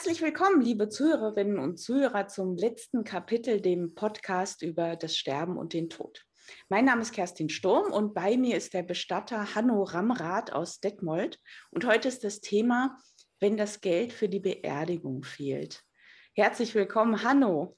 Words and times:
Herzlich 0.00 0.22
willkommen, 0.22 0.62
liebe 0.62 0.88
Zuhörerinnen 0.88 1.58
und 1.58 1.76
Zuhörer, 1.76 2.26
zum 2.26 2.56
letzten 2.56 3.04
Kapitel, 3.04 3.60
dem 3.60 3.94
Podcast 3.94 4.62
über 4.62 4.96
das 4.96 5.14
Sterben 5.14 5.58
und 5.58 5.74
den 5.74 5.90
Tod. 5.90 6.24
Mein 6.70 6.86
Name 6.86 7.02
ist 7.02 7.12
Kerstin 7.12 7.50
Sturm 7.50 7.92
und 7.92 8.14
bei 8.14 8.38
mir 8.38 8.56
ist 8.56 8.72
der 8.72 8.82
Bestatter 8.82 9.54
Hanno 9.54 9.82
Ramrath 9.82 10.54
aus 10.54 10.80
Detmold. 10.80 11.38
Und 11.70 11.84
heute 11.84 12.08
ist 12.08 12.24
das 12.24 12.40
Thema, 12.40 12.96
wenn 13.40 13.58
das 13.58 13.82
Geld 13.82 14.14
für 14.14 14.30
die 14.30 14.40
Beerdigung 14.40 15.22
fehlt. 15.22 15.82
Herzlich 16.32 16.74
willkommen, 16.74 17.22
Hanno. 17.22 17.76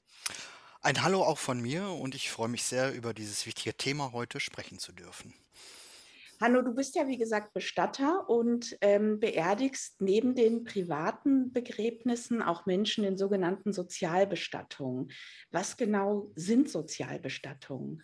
Ein 0.79 1.03
Hallo 1.03 1.23
auch 1.23 1.37
von 1.37 1.61
mir 1.61 1.89
und 1.89 2.15
ich 2.15 2.31
freue 2.31 2.47
mich 2.47 2.63
sehr, 2.63 2.93
über 2.93 3.13
dieses 3.13 3.45
wichtige 3.45 3.75
Thema 3.75 4.13
heute 4.13 4.39
sprechen 4.39 4.79
zu 4.79 4.93
dürfen. 4.93 5.33
Hanno, 6.43 6.61
du 6.61 6.75
bist 6.75 6.95
ja 6.95 7.07
wie 7.07 7.17
gesagt 7.17 7.53
Bestatter 7.53 8.29
und 8.29 8.77
ähm, 8.81 9.17
beerdigst 9.17 10.01
neben 10.01 10.35
den 10.35 10.65
privaten 10.65 11.53
Begräbnissen 11.53 12.41
auch 12.41 12.65
Menschen 12.65 13.05
in 13.05 13.17
sogenannten 13.17 13.71
Sozialbestattungen. 13.71 15.09
Was 15.51 15.77
genau 15.77 16.33
sind 16.35 16.69
Sozialbestattungen? 16.69 18.03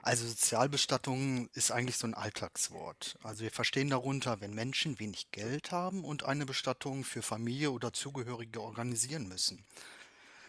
Also 0.00 0.26
Sozialbestattung 0.26 1.50
ist 1.52 1.70
eigentlich 1.70 1.98
so 1.98 2.06
ein 2.06 2.14
Alltagswort. 2.14 3.18
Also 3.22 3.42
wir 3.42 3.50
verstehen 3.50 3.90
darunter, 3.90 4.40
wenn 4.40 4.54
Menschen 4.54 4.98
wenig 4.98 5.30
Geld 5.30 5.70
haben 5.70 6.06
und 6.06 6.24
eine 6.24 6.46
Bestattung 6.46 7.04
für 7.04 7.20
Familie 7.20 7.70
oder 7.70 7.92
Zugehörige 7.92 8.62
organisieren 8.62 9.28
müssen. 9.28 9.62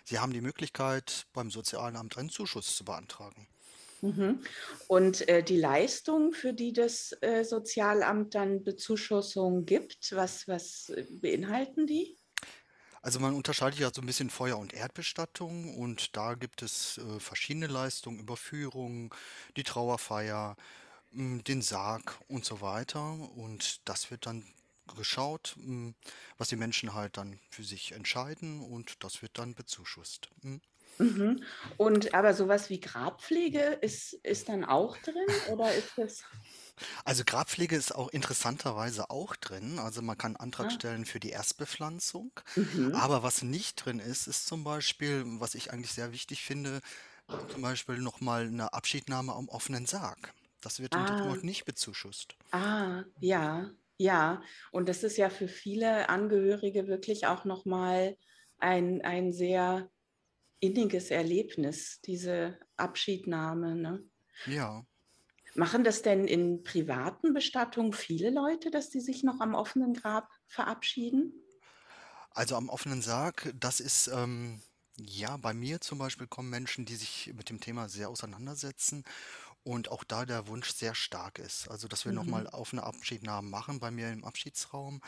Sie 0.06 0.20
haben 0.20 0.32
die 0.32 0.40
Möglichkeit, 0.40 1.28
beim 1.34 1.52
Sozialamt 1.52 2.18
einen 2.18 2.30
Zuschuss 2.30 2.78
zu 2.78 2.86
beantragen. 2.86 3.46
Mhm. 4.02 4.42
Und 4.88 5.28
äh, 5.28 5.44
die 5.44 5.58
Leistung, 5.58 6.34
für 6.34 6.54
die 6.54 6.74
das 6.74 7.16
äh, 7.22 7.44
Sozialamt 7.44 8.36
dann 8.36 8.64
Bezuschussung 8.64 9.66
gibt, 9.66 10.12
was, 10.16 10.48
was 10.48 10.90
äh, 10.90 11.06
beinhalten 11.10 11.86
die? 11.88 12.18
Also 13.02 13.20
man 13.20 13.34
unterscheidet 13.34 13.80
ja 13.80 13.92
so 13.94 14.02
ein 14.02 14.06
bisschen 14.08 14.30
Feuer- 14.30 14.58
und 14.60 14.74
Erdbestattung 14.74 15.76
und 15.78 16.16
da 16.18 16.34
gibt 16.34 16.62
es 16.62 16.98
äh, 16.98 17.20
verschiedene 17.20 17.68
Leistungen, 17.68 18.20
Überführung, 18.20 19.14
die 19.56 19.64
Trauerfeier, 19.64 20.58
mh, 21.12 21.44
den 21.44 21.62
Sarg 21.62 22.20
und 22.28 22.44
so 22.46 22.62
weiter. 22.62 23.14
Und 23.36 23.88
das 23.88 24.12
wird 24.12 24.26
dann 24.26 24.46
geschaut, 24.98 25.56
mh, 25.58 25.94
was 26.38 26.50
die 26.50 26.56
Menschen 26.58 26.94
halt 26.94 27.18
dann 27.18 27.40
für 27.50 27.64
sich 27.64 27.94
entscheiden 27.94 28.62
und 28.62 29.04
das 29.04 29.22
wird 29.22 29.38
dann 29.38 29.56
bezuschusst. 29.56 30.30
Mh. 30.42 30.60
Mhm. 31.00 31.44
Und 31.78 32.14
aber 32.14 32.34
sowas 32.34 32.70
wie 32.70 32.80
Grabpflege 32.80 33.60
ist, 33.82 34.14
ist 34.14 34.50
dann 34.50 34.64
auch 34.66 34.98
drin 34.98 35.40
oder 35.46 35.74
ist 35.76 35.98
das? 35.98 36.30
Also 37.06 37.24
Grabpflege 37.26 37.76
ist 37.76 37.94
auch 37.94 38.10
interessanterweise 38.10 39.10
auch 39.10 39.36
drin. 39.36 39.80
Also 39.80 40.02
man 40.02 40.18
kann 40.18 40.36
Antrag 40.36 40.72
Ah, 40.72 40.72
stellen 40.72 41.06
für 41.06 41.20
die 41.20 41.30
Erstbepflanzung. 41.30 42.32
mhm. 42.56 42.90
Aber 42.92 43.24
was 43.24 43.42
nicht 43.42 43.86
drin 43.86 44.00
ist, 44.00 44.28
ist 44.28 44.48
zum 44.48 44.64
Beispiel, 44.64 45.24
was 45.40 45.56
ich 45.56 45.72
eigentlich 45.72 45.92
sehr 45.94 46.12
wichtig 46.12 46.44
finde, 46.44 46.82
zum 47.48 47.62
Beispiel 47.64 47.98
nochmal 48.00 48.48
eine 48.48 48.74
Abschiednahme 48.74 49.34
am 49.36 49.50
offenen 49.50 49.86
Sarg. 49.86 50.34
Das 50.62 50.80
wird 50.80 50.96
in 50.96 51.06
Ah, 51.06 51.06
Detmold 51.06 51.44
nicht 51.44 51.66
bezuschusst. 51.66 52.36
ah, 52.52 53.04
ja, 53.20 53.72
ja. 53.98 54.42
Und 54.72 54.90
das 54.90 55.04
ist 55.04 55.18
ja 55.18 55.30
für 55.30 55.48
viele 55.48 56.10
Angehörige 56.10 56.88
wirklich 56.88 57.28
auch 57.28 57.46
nochmal 57.46 58.18
ein, 58.58 59.02
ein 59.02 59.32
sehr 59.34 59.90
inniges 60.60 61.12
Erlebnis, 61.12 62.02
diese 62.02 62.60
Abschiednahme, 62.78 63.76
ne? 63.76 64.10
Ja. 64.46 64.86
Machen 65.54 65.84
das 65.84 66.02
denn 66.02 66.28
in 66.28 66.64
privaten 66.64 67.34
Bestattungen 67.36 67.94
viele 67.94 68.32
Leute, 68.32 68.72
dass 68.72 68.90
die 68.90 69.00
sich 69.00 69.22
noch 69.24 69.42
am 69.42 69.54
offenen 69.54 69.94
Grab 69.94 70.28
verabschieden? 70.48 71.44
Also 72.32 72.56
am 72.56 72.70
offenen 72.70 73.02
Sarg, 73.02 73.52
das 73.60 73.80
ist, 73.80 74.08
ähm, 74.08 74.62
ja, 74.98 75.38
bei 75.38 75.54
mir 75.54 75.82
zum 75.82 75.98
Beispiel 75.98 76.28
kommen 76.28 76.50
Menschen, 76.50 76.86
die 76.86 76.96
sich 76.96 77.32
mit 77.34 77.50
dem 77.50 77.60
Thema 77.60 77.90
sehr 77.90 78.10
auseinandersetzen 78.10 79.04
und 79.64 79.90
auch 79.92 80.04
da 80.04 80.26
der 80.26 80.48
Wunsch 80.48 80.72
sehr 80.74 80.96
stark 80.96 81.40
ist. 81.40 81.70
Also, 81.70 81.88
dass 81.88 82.06
wir 82.06 82.14
nochmal 82.14 82.48
Mhm. 82.48 82.50
offene 82.50 82.84
Abschiednahmen 82.84 83.50
machen 83.52 83.80
bei 83.80 83.92
mir 83.92 84.12
im 84.12 84.26
Abschiedsraum 84.26 85.02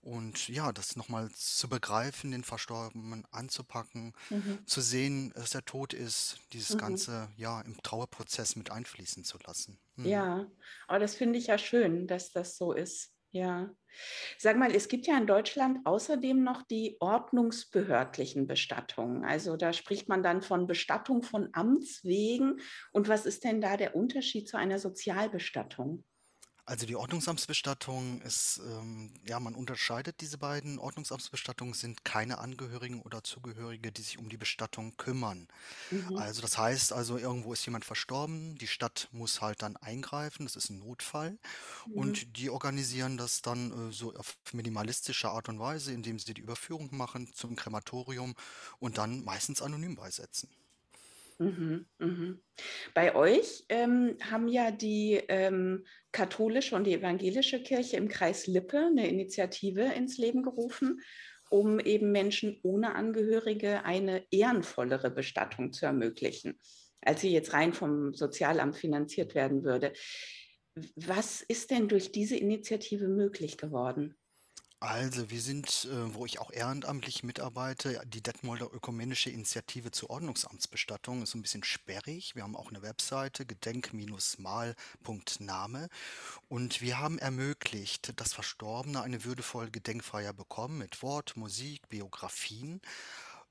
und 0.00 0.48
ja, 0.48 0.72
das 0.72 0.96
nochmal 0.96 1.30
zu 1.32 1.68
begreifen, 1.68 2.30
den 2.30 2.44
Verstorbenen 2.44 3.24
anzupacken, 3.30 4.12
Mhm. 4.30 4.66
zu 4.66 4.80
sehen, 4.80 5.30
dass 5.34 5.54
er 5.54 5.64
tot 5.64 5.92
ist, 5.94 6.38
dieses 6.52 6.76
Mhm. 6.76 6.78
Ganze 6.78 7.30
ja 7.36 7.60
im 7.62 7.82
Trauerprozess 7.82 8.56
mit 8.56 8.70
einfließen 8.70 9.24
zu 9.24 9.38
lassen. 9.46 9.80
Mhm. 9.96 10.24
Ja, 10.24 10.50
aber 10.86 10.98
das 11.00 11.14
finde 11.16 11.38
ich 11.38 11.48
ja 11.48 11.58
schön, 11.58 12.06
dass 12.06 12.32
das 12.32 12.56
so 12.56 12.72
ist. 12.72 13.14
Ja. 13.30 13.74
Sag 14.38 14.56
mal, 14.56 14.74
es 14.74 14.88
gibt 14.88 15.06
ja 15.06 15.18
in 15.18 15.26
Deutschland 15.26 15.80
außerdem 15.86 16.42
noch 16.42 16.62
die 16.62 16.96
ordnungsbehördlichen 17.00 18.46
Bestattungen. 18.46 19.24
Also 19.24 19.56
da 19.56 19.72
spricht 19.74 20.08
man 20.08 20.22
dann 20.22 20.40
von 20.42 20.66
Bestattung 20.66 21.22
von 21.22 21.50
Amts 21.52 22.04
wegen. 22.04 22.60
Und 22.92 23.08
was 23.08 23.26
ist 23.26 23.44
denn 23.44 23.60
da 23.60 23.76
der 23.76 23.96
Unterschied 23.96 24.48
zu 24.48 24.56
einer 24.56 24.78
Sozialbestattung? 24.78 26.04
Also 26.68 26.84
die 26.84 26.96
Ordnungsamtsbestattung 26.96 28.20
ist, 28.20 28.60
ähm, 28.62 29.14
ja, 29.26 29.40
man 29.40 29.54
unterscheidet 29.54 30.20
diese 30.20 30.36
beiden. 30.36 30.78
Ordnungsamtsbestattungen 30.78 31.72
sind 31.72 32.04
keine 32.04 32.36
Angehörigen 32.38 33.00
oder 33.00 33.24
Zugehörige, 33.24 33.90
die 33.90 34.02
sich 34.02 34.18
um 34.18 34.28
die 34.28 34.36
Bestattung 34.36 34.94
kümmern. 34.98 35.48
Mhm. 35.90 36.18
Also 36.18 36.42
das 36.42 36.58
heißt 36.58 36.92
also, 36.92 37.16
irgendwo 37.16 37.54
ist 37.54 37.64
jemand 37.64 37.86
verstorben, 37.86 38.58
die 38.58 38.66
Stadt 38.66 39.08
muss 39.12 39.40
halt 39.40 39.62
dann 39.62 39.78
eingreifen, 39.78 40.44
das 40.44 40.56
ist 40.56 40.68
ein 40.68 40.80
Notfall 40.80 41.38
Mhm. 41.86 41.92
und 41.94 42.36
die 42.36 42.50
organisieren 42.50 43.16
das 43.16 43.40
dann 43.40 43.88
äh, 43.88 43.92
so 43.92 44.14
auf 44.14 44.36
minimalistische 44.52 45.30
Art 45.30 45.48
und 45.48 45.58
Weise, 45.58 45.92
indem 45.94 46.18
sie 46.18 46.34
die 46.34 46.42
Überführung 46.42 46.94
machen 46.94 47.32
zum 47.32 47.56
Krematorium 47.56 48.34
und 48.78 48.98
dann 48.98 49.24
meistens 49.24 49.62
anonym 49.62 49.96
beisetzen. 49.96 50.50
Mhm, 51.38 51.86
mhm. 51.98 52.42
Bei 52.94 53.14
euch 53.14 53.64
ähm, 53.68 54.16
haben 54.28 54.48
ja 54.48 54.72
die 54.72 55.20
ähm, 55.28 55.84
katholische 56.10 56.74
und 56.74 56.84
die 56.84 56.94
evangelische 56.94 57.62
Kirche 57.62 57.96
im 57.96 58.08
Kreis 58.08 58.48
Lippe 58.48 58.78
eine 58.78 59.08
Initiative 59.08 59.84
ins 59.84 60.18
Leben 60.18 60.42
gerufen, 60.42 61.00
um 61.48 61.78
eben 61.78 62.10
Menschen 62.10 62.58
ohne 62.62 62.96
Angehörige 62.96 63.84
eine 63.84 64.24
ehrenvollere 64.32 65.10
Bestattung 65.12 65.72
zu 65.72 65.86
ermöglichen, 65.86 66.58
als 67.02 67.20
sie 67.20 67.30
jetzt 67.30 67.52
rein 67.52 67.72
vom 67.72 68.14
Sozialamt 68.14 68.76
finanziert 68.76 69.36
werden 69.36 69.62
würde. 69.62 69.92
Was 70.96 71.42
ist 71.42 71.70
denn 71.70 71.88
durch 71.88 72.10
diese 72.10 72.36
Initiative 72.36 73.06
möglich 73.06 73.58
geworden? 73.58 74.16
Also, 74.80 75.28
wir 75.28 75.40
sind, 75.40 75.88
äh, 75.90 76.14
wo 76.14 76.24
ich 76.24 76.38
auch 76.38 76.52
ehrenamtlich 76.52 77.24
mitarbeite, 77.24 78.00
die 78.06 78.22
Detmolder 78.22 78.72
Ökumenische 78.72 79.28
Initiative 79.28 79.90
zur 79.90 80.10
Ordnungsamtsbestattung 80.10 81.22
ist 81.22 81.34
ein 81.34 81.42
bisschen 81.42 81.64
sperrig. 81.64 82.36
Wir 82.36 82.44
haben 82.44 82.54
auch 82.54 82.68
eine 82.68 82.80
Webseite, 82.82 83.44
gedenk-mal.name. 83.44 85.88
Und 86.48 86.80
wir 86.80 87.00
haben 87.00 87.18
ermöglicht, 87.18 88.20
dass 88.20 88.34
Verstorbene 88.34 89.02
eine 89.02 89.24
würdevolle 89.24 89.72
Gedenkfeier 89.72 90.32
bekommen 90.32 90.78
mit 90.78 91.02
Wort, 91.02 91.36
Musik, 91.36 91.88
Biografien. 91.88 92.80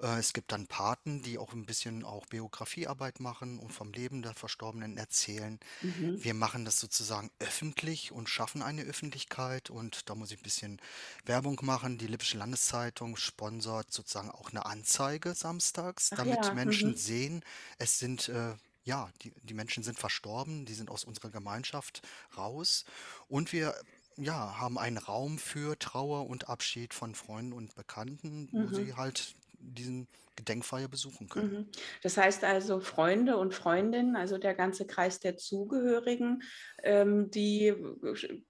Äh, 0.02 0.20
Es 0.20 0.34
gibt 0.34 0.52
dann 0.52 0.68
Paten, 0.68 1.22
die 1.22 1.38
auch 1.38 1.54
ein 1.54 1.66
bisschen 1.66 2.04
auch 2.04 2.26
Biografiearbeit 2.26 3.20
machen 3.20 3.60
und 3.60 3.72
vom 3.72 3.92
Leben 3.94 4.22
der 4.22 4.34
Verstorbenen 4.34 4.98
erzählen. 4.98 5.60
Mhm, 5.82 6.24
Wir 6.24 6.34
machen 6.34 6.66
das 6.66 6.80
sozusagen 6.80 7.32
öffentlich 7.40 8.12
und 8.12 8.30
schaffen 8.30 8.62
eine 8.62 8.84
Öffentlichkeit 8.84 9.70
und 9.70 10.10
da 10.10 10.16
muss 10.16 10.32
ich 10.32 10.40
ein 10.40 10.44
bisschen 10.44 10.82
Werbung 11.26 11.60
machen. 11.64 11.98
Die 11.98 12.08
Lippische 12.08 12.38
Landeszeitung 12.38 13.16
sponsort 13.18 13.92
sozusagen 13.92 14.32
auch 14.32 14.52
eine 14.52 14.66
Anzeige 14.66 15.34
samstags, 15.34 16.10
Ach 16.12 16.18
damit 16.18 16.46
ja, 16.46 16.54
Menschen 16.54 16.92
mhm, 16.92 16.98
sehen, 16.98 17.46
es 17.78 18.00
sind 18.00 18.30
äh, 18.30 18.56
ja, 18.84 19.12
die, 19.22 19.34
die 19.44 19.54
Menschen 19.54 19.84
sind 19.84 20.00
verstorben, 20.00 20.66
die 20.66 20.74
sind 20.74 20.90
aus 20.90 21.04
unserer 21.04 21.30
Gemeinschaft 21.30 22.02
raus 22.38 22.86
und 23.28 23.52
wir 23.52 23.76
ja, 24.18 24.58
haben 24.58 24.78
einen 24.78 24.98
Raum 24.98 25.38
für 25.38 25.78
Trauer 25.78 26.28
und 26.28 26.50
Abschied 26.50 26.94
von 26.94 27.14
Freunden 27.14 27.54
und 27.54 27.76
Bekannten, 27.76 28.50
wo 28.52 28.60
mhm. 28.60 28.74
sie 28.74 28.96
halt 28.96 29.36
diesen 29.74 30.08
Gedenkfeier 30.36 30.88
besuchen 30.88 31.30
können. 31.30 31.52
Mhm. 31.54 31.72
Das 32.04 32.18
heißt 32.18 32.44
also, 32.44 32.80
Freunde 32.80 33.38
und 33.38 33.54
Freundinnen, 33.54 34.16
also 34.16 34.38
der 34.38 34.54
ganze 34.54 34.86
Kreis 34.86 35.20
der 35.20 35.38
Zugehörigen, 35.38 36.44
ähm, 36.84 37.32
die 37.32 37.74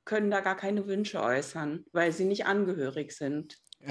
können 0.05 0.29
da 0.29 0.41
gar 0.41 0.57
keine 0.57 0.87
Wünsche 0.87 1.21
äußern, 1.21 1.85
weil 1.91 2.11
sie 2.11 2.25
nicht 2.25 2.45
angehörig 2.45 3.11
sind. 3.13 3.57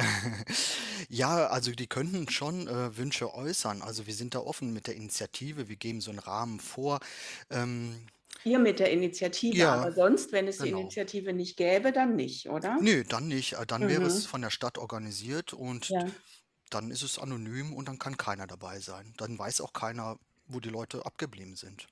Ja, 1.08 1.46
also 1.48 1.70
die 1.72 1.86
könnten 1.86 2.28
schon 2.28 2.66
äh, 2.66 2.96
Wünsche 2.96 3.32
äußern. 3.32 3.82
Also 3.82 4.06
wir 4.06 4.14
sind 4.14 4.34
da 4.34 4.40
offen 4.40 4.72
mit 4.72 4.86
der 4.88 4.96
Initiative, 4.96 5.68
wir 5.68 5.76
geben 5.76 6.00
so 6.00 6.10
einen 6.10 6.18
Rahmen 6.18 6.58
vor. 6.58 6.98
Ähm, 7.50 8.06
Ihr 8.44 8.58
mit 8.58 8.78
der 8.80 8.90
Initiative, 8.90 9.56
ja, 9.56 9.72
aber 9.74 9.92
sonst, 9.92 10.32
wenn 10.32 10.48
es 10.48 10.58
die 10.58 10.64
genau. 10.66 10.80
Initiative 10.80 11.32
nicht 11.32 11.56
gäbe, 11.56 11.92
dann 11.92 12.16
nicht, 12.16 12.48
oder? 12.48 12.76
Nee, 12.80 13.04
dann 13.04 13.28
nicht. 13.28 13.54
Äh, 13.54 13.66
Dann 13.66 13.88
wäre 13.88 14.04
es 14.04 14.24
Mhm. 14.24 14.28
von 14.28 14.42
der 14.42 14.50
Stadt 14.50 14.78
organisiert 14.78 15.52
und 15.52 15.88
Ja. 15.88 16.04
Dann 16.70 16.90
ist 16.90 17.02
es 17.02 17.18
anonym 17.18 17.72
und 17.72 17.88
dann 17.88 17.98
kann 17.98 18.16
keiner 18.16 18.46
dabei 18.46 18.80
sein. 18.80 19.14
Dann 19.16 19.38
weiß 19.38 19.60
auch 19.60 19.72
keiner, 19.72 20.18
wo 20.48 20.60
die 20.60 20.70
Leute 20.70 21.04
abgeblieben 21.04 21.56
sind. 21.56 21.88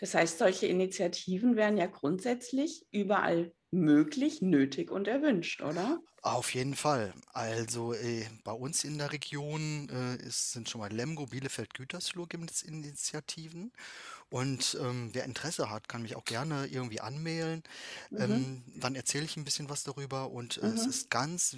Das 0.00 0.14
heißt, 0.14 0.38
solche 0.38 0.66
Initiativen 0.66 1.56
wären 1.56 1.76
ja 1.76 1.86
grundsätzlich 1.86 2.86
überall 2.90 3.52
möglich, 3.70 4.42
nötig 4.42 4.90
und 4.90 5.08
erwünscht, 5.08 5.62
oder? 5.62 6.00
Auf 6.22 6.52
jeden 6.54 6.74
Fall. 6.74 7.14
Also 7.32 7.94
äh, 7.94 8.26
bei 8.42 8.52
uns 8.52 8.82
in 8.82 8.98
der 8.98 9.12
Region 9.12 9.88
äh, 9.88 10.16
ist, 10.16 10.52
sind 10.52 10.68
schon 10.68 10.80
mal 10.80 10.92
Lemgo, 10.92 11.26
Bielefeld, 11.26 11.74
Gütersloh 11.74 12.26
gibt 12.26 12.50
es 12.50 12.62
Initiativen. 12.62 13.72
Und 14.30 14.76
ähm, 14.80 15.10
wer 15.12 15.24
Interesse 15.24 15.70
hat, 15.70 15.88
kann 15.88 16.02
mich 16.02 16.16
auch 16.16 16.24
gerne 16.24 16.66
irgendwie 16.66 17.00
anmailen. 17.00 17.62
Mhm, 18.10 18.18
Ähm, 18.20 18.62
dann 18.76 18.94
erzähle 18.94 19.24
ich 19.24 19.36
ein 19.36 19.44
bisschen 19.44 19.68
was 19.68 19.84
darüber. 19.84 20.30
Und 20.30 20.58
äh, 20.58 20.66
es 20.66 20.84
mhm. 20.84 20.90
ist 20.90 21.10
ganz 21.10 21.56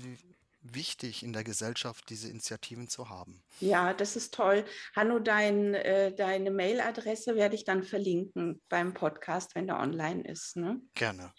wichtig 0.62 1.22
in 1.22 1.32
der 1.32 1.44
Gesellschaft, 1.44 2.10
diese 2.10 2.28
Initiativen 2.28 2.88
zu 2.88 3.08
haben. 3.08 3.42
Ja, 3.60 3.94
das 3.94 4.16
ist 4.16 4.34
toll. 4.34 4.64
Hanno, 4.94 5.18
dein, 5.18 5.74
äh, 5.74 6.14
deine 6.14 6.50
Mailadresse 6.50 7.34
werde 7.36 7.54
ich 7.54 7.64
dann 7.64 7.82
verlinken 7.82 8.60
beim 8.68 8.94
Podcast, 8.94 9.54
wenn 9.54 9.66
der 9.66 9.80
online 9.80 10.22
ist. 10.22 10.56
Ne? 10.56 10.80
Gerne. 10.94 11.32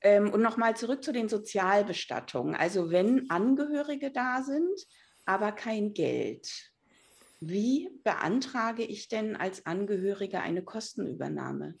Ähm, 0.00 0.30
und 0.30 0.42
nochmal 0.42 0.76
zurück 0.76 1.04
zu 1.04 1.12
den 1.12 1.28
Sozialbestattungen. 1.28 2.54
Also 2.54 2.90
wenn 2.90 3.30
Angehörige 3.30 4.10
da 4.10 4.42
sind, 4.42 4.86
aber 5.24 5.52
kein 5.52 5.94
Geld, 5.94 6.72
wie 7.40 7.90
beantrage 8.04 8.84
ich 8.84 9.08
denn 9.08 9.36
als 9.36 9.66
Angehöriger 9.66 10.40
eine 10.40 10.62
Kostenübernahme? 10.62 11.74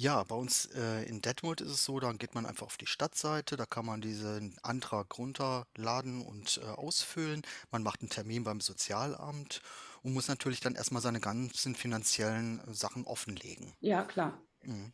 Ja, 0.00 0.22
bei 0.22 0.36
uns 0.36 0.66
äh, 0.76 1.02
in 1.08 1.22
Detmold 1.22 1.60
ist 1.60 1.72
es 1.72 1.84
so, 1.84 1.98
dann 1.98 2.18
geht 2.18 2.32
man 2.36 2.46
einfach 2.46 2.66
auf 2.66 2.76
die 2.76 2.86
Stadtseite, 2.86 3.56
da 3.56 3.66
kann 3.66 3.84
man 3.84 4.00
diesen 4.00 4.56
Antrag 4.62 5.18
runterladen 5.18 6.22
und 6.22 6.60
äh, 6.62 6.68
ausfüllen. 6.68 7.42
Man 7.72 7.82
macht 7.82 8.00
einen 8.00 8.08
Termin 8.08 8.44
beim 8.44 8.60
Sozialamt 8.60 9.60
und 10.04 10.12
muss 10.12 10.28
natürlich 10.28 10.60
dann 10.60 10.76
erstmal 10.76 11.02
seine 11.02 11.18
ganzen 11.18 11.74
finanziellen 11.74 12.60
äh, 12.60 12.74
Sachen 12.74 13.06
offenlegen. 13.06 13.74
Ja, 13.80 14.04
klar. 14.04 14.40
Mhm. 14.62 14.92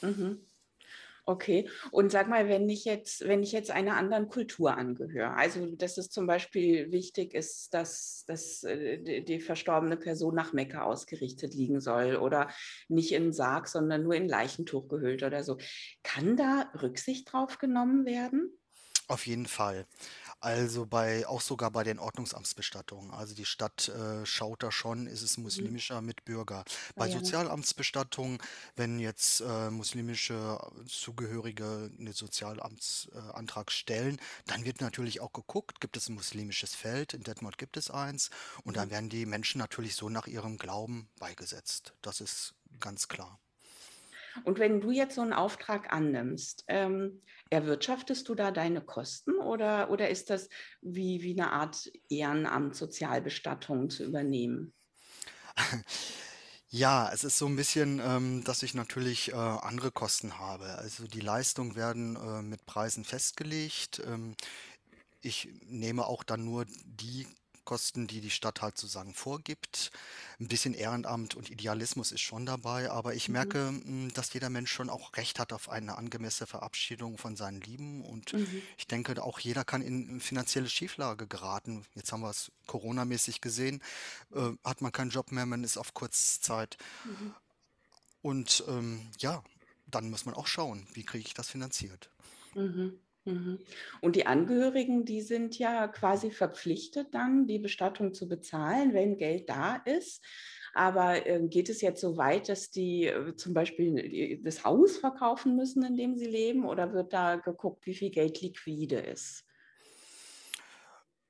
Mhm. 0.00 0.40
Okay. 1.24 1.68
Und 1.92 2.10
sag 2.10 2.28
mal, 2.28 2.48
wenn 2.48 2.68
ich 2.68 2.84
jetzt, 2.84 3.26
wenn 3.28 3.44
ich 3.44 3.52
jetzt 3.52 3.70
einer 3.70 3.96
anderen 3.96 4.28
Kultur 4.28 4.76
angehöre, 4.76 5.34
also 5.34 5.66
dass 5.76 5.96
es 5.96 6.10
zum 6.10 6.26
Beispiel 6.26 6.90
wichtig 6.90 7.34
ist, 7.34 7.72
dass, 7.74 8.24
dass 8.26 8.64
äh, 8.64 9.22
die, 9.22 9.38
verstorbene 9.38 9.96
Person 9.96 10.34
nach 10.34 10.52
Mekka 10.52 10.82
ausgerichtet 10.82 11.54
liegen 11.54 11.80
soll 11.80 12.16
oder 12.16 12.48
nicht 12.88 13.12
in 13.12 13.32
Sarg, 13.32 13.68
sondern 13.68 14.02
nur 14.02 14.14
in 14.14 14.28
Leichentuch 14.28 14.88
gehüllt 14.88 15.22
oder 15.22 15.44
so, 15.44 15.58
kann 16.02 16.36
da 16.36 16.70
Rücksicht 16.82 17.32
drauf 17.32 17.58
genommen 17.58 18.04
werden? 18.04 18.58
Auf 19.06 19.26
jeden 19.26 19.46
Fall. 19.46 19.86
Also 20.44 20.86
bei, 20.86 21.24
auch 21.28 21.40
sogar 21.40 21.70
bei 21.70 21.84
den 21.84 22.00
Ordnungsamtsbestattungen. 22.00 23.12
Also 23.12 23.32
die 23.32 23.44
Stadt 23.44 23.86
äh, 23.88 24.26
schaut 24.26 24.64
da 24.64 24.72
schon, 24.72 25.06
ist 25.06 25.22
es 25.22 25.38
Mhm. 25.44 25.44
muslimischer 25.44 26.00
Mitbürger. 26.02 26.64
Ah 26.96 27.04
Bei 27.04 27.06
ja. 27.06 27.12
Sozialamtsbestattungen, 27.12 28.38
wenn 28.74 28.98
jetzt 28.98 29.40
äh, 29.40 29.70
muslimische 29.70 30.58
Zugehörige 30.88 31.92
einen 31.96 32.12
Sozialamtsantrag 32.12 33.30
äh, 33.34 33.38
Antrag 33.38 33.70
stellen, 33.70 34.20
dann 34.46 34.64
wird 34.64 34.80
natürlich 34.80 35.20
auch 35.20 35.32
geguckt, 35.32 35.80
gibt 35.80 35.96
es 35.96 36.08
ein 36.08 36.14
muslimisches 36.16 36.74
Feld, 36.74 37.14
in 37.14 37.22
Detmold 37.22 37.56
gibt 37.56 37.76
es 37.76 37.88
eins, 37.92 38.30
und 38.64 38.76
dann 38.76 38.90
werden 38.90 39.08
die 39.10 39.26
Menschen 39.26 39.58
natürlich 39.58 39.94
so 39.94 40.08
nach 40.08 40.26
ihrem 40.26 40.58
Glauben 40.58 41.08
beigesetzt. 41.20 41.94
Das 42.02 42.20
ist 42.20 42.54
ganz 42.80 43.06
klar. 43.06 43.38
Und 44.44 44.58
wenn 44.58 44.80
du 44.80 44.90
jetzt 44.90 45.14
so 45.14 45.20
einen 45.20 45.32
Auftrag 45.32 45.92
annimmst, 45.92 46.64
ähm, 46.68 47.22
erwirtschaftest 47.50 48.28
du 48.28 48.34
da 48.34 48.50
deine 48.50 48.80
Kosten 48.80 49.38
oder, 49.38 49.90
oder 49.90 50.08
ist 50.08 50.30
das 50.30 50.48
wie, 50.80 51.22
wie 51.22 51.38
eine 51.38 51.52
Art 51.52 51.90
Ehrenamt, 52.08 52.74
Sozialbestattung 52.76 53.90
zu 53.90 54.04
übernehmen? 54.04 54.74
Ja, 56.74 57.10
es 57.12 57.22
ist 57.22 57.36
so 57.36 57.44
ein 57.44 57.56
bisschen, 57.56 58.00
ähm, 58.02 58.44
dass 58.44 58.62
ich 58.62 58.72
natürlich, 58.72 59.30
äh, 59.30 59.34
andere 59.34 59.90
Kosten 59.92 60.38
habe. 60.38 60.64
Also, 60.78 61.06
die 61.06 61.20
Leistungen 61.20 61.76
werden, 61.76 62.16
äh, 62.16 62.40
mit 62.40 62.64
Preisen 62.64 63.04
festgelegt. 63.04 64.00
Ähm, 64.06 64.34
ich 65.20 65.50
nehme 65.66 66.06
auch 66.06 66.24
dann 66.24 66.46
nur 66.46 66.64
die 66.86 67.26
Kosten, 67.64 68.06
die 68.06 68.20
die 68.20 68.30
Stadt 68.30 68.62
halt 68.62 68.76
sozusagen 68.78 69.14
vorgibt. 69.14 69.90
Ein 70.40 70.48
bisschen 70.48 70.74
Ehrenamt 70.74 71.34
und 71.34 71.50
Idealismus 71.50 72.12
ist 72.12 72.20
schon 72.20 72.46
dabei, 72.46 72.90
aber 72.90 73.14
ich 73.14 73.28
Mhm. 73.28 73.32
merke, 73.32 73.68
hm, 73.68 74.12
dass 74.14 74.32
jeder 74.32 74.50
Mensch 74.50 74.72
schon 74.72 74.90
auch 74.90 75.16
Recht 75.16 75.38
hat 75.38 75.52
auf 75.52 75.68
eine 75.68 75.96
angemessene 75.98 76.46
Verabschiedung 76.46 77.18
von 77.18 77.36
seinen 77.36 77.60
Lieben 77.60 78.04
und 78.04 78.32
Mhm. 78.32 78.62
ich 78.78 78.86
denke, 78.86 79.22
auch 79.22 79.38
jeder 79.38 79.64
kann 79.64 79.82
in 79.82 80.20
finanzielle 80.20 80.68
Schieflage 80.68 81.26
geraten. 81.26 81.84
Jetzt 81.94 82.12
haben 82.12 82.22
wir 82.22 82.30
es 82.30 82.50
Corona-mäßig 82.66 83.40
gesehen, 83.40 83.82
äh, 84.34 84.50
hat 84.64 84.80
man 84.80 84.92
keinen 84.92 85.10
Job 85.10 85.32
mehr, 85.32 85.46
man 85.46 85.64
ist 85.64 85.76
auf 85.76 85.94
Kurzzeit 85.94 86.76
Mhm. 87.04 87.34
und, 88.22 88.64
ähm, 88.68 89.10
ja, 89.18 89.42
dann 89.86 90.10
muss 90.10 90.24
man 90.24 90.34
auch 90.34 90.46
schauen, 90.46 90.86
wie 90.94 91.04
kriege 91.04 91.26
ich 91.26 91.34
das 91.34 91.48
finanziert? 91.48 92.10
Mhm. 92.54 93.00
Mhm. 93.24 93.60
Und 94.00 94.16
die 94.16 94.26
Angehörigen, 94.26 95.04
die 95.04 95.20
sind 95.20 95.58
ja 95.58 95.86
quasi 95.88 96.30
verpflichtet 96.30 97.14
dann, 97.14 97.46
die 97.46 97.58
Bestattung 97.58 98.14
zu 98.14 98.28
bezahlen, 98.28 98.94
wenn 98.94 99.16
Geld 99.16 99.48
da 99.48 99.76
ist. 99.76 100.24
Aber 100.74 101.26
äh, 101.26 101.46
geht 101.48 101.68
es 101.68 101.82
jetzt 101.82 102.00
so 102.00 102.16
weit, 102.16 102.48
dass 102.48 102.70
die 102.70 103.06
äh, 103.06 103.36
zum 103.36 103.52
Beispiel 103.54 103.98
äh, 103.98 104.40
das 104.42 104.64
Haus 104.64 104.96
verkaufen 104.96 105.54
müssen, 105.54 105.84
in 105.84 105.96
dem 105.96 106.16
sie 106.16 106.26
leben? 106.26 106.64
Oder 106.64 106.92
wird 106.92 107.12
da 107.12 107.36
geguckt, 107.36 107.86
wie 107.86 107.94
viel 107.94 108.10
Geld 108.10 108.40
liquide 108.40 108.98
ist? 108.98 109.44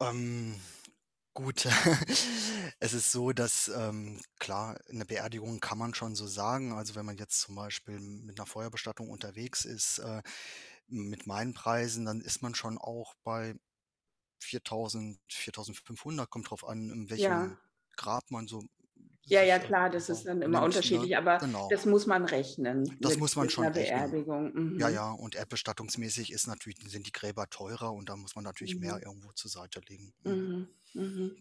Ähm, 0.00 0.55
gut, 1.35 1.67
es 2.81 2.93
ist 2.94 3.11
so, 3.11 3.33
dass, 3.33 3.69
ähm, 3.69 4.21
klar, 4.39 4.79
eine 4.89 5.05
Beerdigung 5.05 5.61
kann 5.61 5.79
man 5.79 5.93
schon 5.93 6.15
so 6.15 6.27
sagen. 6.27 6.73
Also, 6.73 6.94
wenn 6.94 7.05
man 7.06 7.17
jetzt 7.17 7.41
zum 7.41 7.56
Beispiel 7.56 7.99
mit 7.99 8.39
einer 8.39 8.47
Feuerbestattung 8.47 9.11
unterwegs 9.11 9.65
ist, 9.65 9.99
äh, 9.99 10.23
mit 10.93 11.27
meinen 11.27 11.55
Preisen, 11.55 12.05
dann 12.06 12.21
ist 12.21 12.43
man 12.43 12.55
schon 12.55 12.79
auch 12.79 13.15
bei 13.25 13.56
4.000, 14.43 15.21
4.500, 15.31 16.31
kommt 16.31 16.50
drauf 16.50 16.67
an, 16.67 16.91
in 16.91 17.11
welchem 17.11 17.49
Ja. 17.49 17.62
Grab 17.97 18.31
man 18.31 18.49
so 18.49 18.65
Ja, 19.29 19.43
ja, 19.43 19.59
äh, 19.59 19.61
klar, 19.61 19.89
das 19.91 20.09
ist 20.09 20.27
genau, 20.27 20.27
dann 20.27 20.43
immer 20.43 20.62
nimmt, 20.62 20.85
ne? 20.85 21.03
unterschiedlich, 21.03 21.17
aber 21.17 21.41
Genau. 21.41 21.69
das 21.69 21.87
muss 21.87 22.06
man 22.06 22.25
rechnen 22.25 22.97
Das 23.00 23.17
mit, 23.17 23.19
muss 23.19 23.37
man 23.37 23.50
schon 23.50 23.69
rechnen. 23.69 23.75
Beerdigung. 23.75 24.53
Ja, 24.77 24.89
Mhm. 24.89 24.91
ja, 24.91 25.11
und 25.12 25.35
erdbestattungsmäßig 25.35 26.33
ist 26.33 26.47
natürlich 26.47 26.79
sind 26.87 27.06
die 27.06 27.12
Gräber 27.12 27.49
teurer 27.50 27.93
und 27.93 28.09
da 28.09 28.17
muss 28.17 28.35
man 28.37 28.44
natürlich 28.44 28.79
mehr 28.79 28.99
Mhm. 28.99 29.03
irgendwo 29.03 29.33
zur 29.33 29.50
Seite 29.50 29.81
legen. 29.81 30.15
Mhm. 30.25 30.53
Mhm. 30.55 30.69
Mhm. 30.94 31.37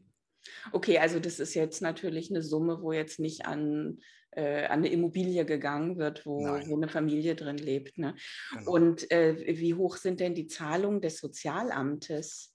Okay, 0.74 1.00
also 1.00 1.20
das 1.20 1.40
ist 1.40 1.54
jetzt 1.56 1.82
natürlich 1.82 2.32
eine 2.32 2.44
Summe, 2.44 2.82
wo 2.82 2.94
jetzt 2.94 3.20
nicht 3.20 3.46
an, 3.46 4.00
äh, 4.32 4.66
an 4.66 4.80
eine 4.80 4.90
Immobilie 4.90 5.46
gegangen 5.46 5.98
wird, 5.98 6.26
wo, 6.26 6.40
wo 6.42 6.76
eine 6.76 6.90
Familie 6.90 7.36
drin 7.36 7.58
lebt. 7.58 7.98
Ne? 7.98 8.16
genau. 8.52 8.72
Und 8.72 9.12
äh, 9.12 9.36
wie 9.58 9.74
hoch 9.74 9.98
sind 9.98 10.20
denn 10.20 10.36
die 10.36 10.48
Zahlungen 10.48 11.02
des 11.02 11.20
Sozialamtes? 11.20 12.54